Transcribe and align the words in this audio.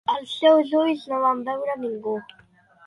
Els 0.11 0.31
seus 0.37 0.73
ulls 0.79 1.03
no 1.11 1.21
van 1.27 1.45
veure 1.51 1.79
ningú. 1.87 2.19